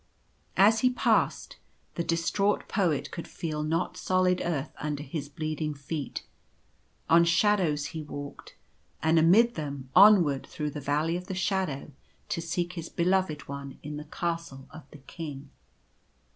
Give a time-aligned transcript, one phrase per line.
[0.57, 1.57] As he passed,
[1.93, 6.23] the distraught Poet could feel not solid earth under his bleeding feet.
[7.07, 8.55] On shadows he walked,
[9.03, 11.71] and amid them, onward through the Valley of The Valley of the Shadow.
[11.71, 15.51] 149 the Shadow to seek his Beloved One in the Castle of the King.